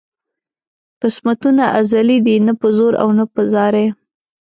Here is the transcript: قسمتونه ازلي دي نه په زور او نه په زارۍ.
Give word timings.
قسمتونه 1.01 1.63
ازلي 1.81 2.17
دي 2.25 2.35
نه 2.47 2.53
په 2.59 2.67
زور 2.77 2.93
او 3.01 3.09
نه 3.17 3.25
په 3.33 3.41
زارۍ. 3.53 3.87